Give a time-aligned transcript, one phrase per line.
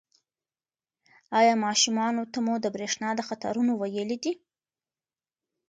[1.39, 4.33] ایا ماشومانو ته مو د برېښنا د خطرونو ویلي دي؟